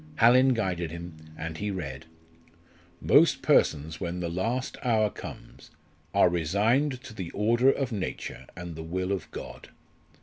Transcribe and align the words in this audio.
Hallin 0.15 0.55
guided 0.55 0.89
him 0.89 1.15
and 1.37 1.59
he 1.59 1.69
read 1.69 2.07
"_Most 3.05 3.43
persons 3.43 4.01
when 4.01 4.19
the 4.19 4.29
last 4.29 4.77
hour 4.81 5.11
comes 5.11 5.69
are 6.11 6.27
resigned 6.27 7.03
to 7.03 7.13
the 7.13 7.29
order 7.35 7.69
of 7.71 7.91
nature 7.91 8.47
and 8.55 8.75
the 8.75 8.81
will 8.81 9.11
of 9.11 9.29
God. 9.29 9.69